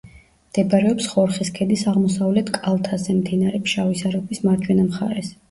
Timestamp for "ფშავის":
3.69-4.03